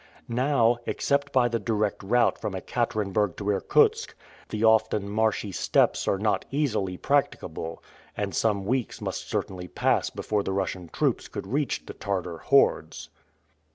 [0.27, 4.15] Now, except by the direct route from Ekaterenburg to Irkutsk,
[4.49, 7.83] the often marshy steppes are not easily practicable,
[8.17, 13.09] and some weeks must certainly pass before the Russian troops could reach the Tartar hordes.